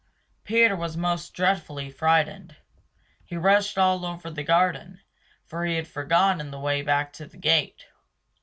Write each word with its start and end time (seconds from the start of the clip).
Peter 0.43 0.75
was 0.75 0.97
most 0.97 1.31
dreadfully 1.35 1.87
frightened; 1.91 2.55
he 3.23 3.35
rushed 3.37 3.77
all 3.77 4.03
over 4.03 4.31
the 4.31 4.41
garden, 4.43 4.99
for 5.45 5.63
he 5.63 5.75
had 5.75 5.87
forgotten 5.87 6.49
the 6.49 6.59
way 6.59 6.81
back 6.81 7.13
to 7.13 7.27
the 7.27 7.37
gate. 7.37 7.85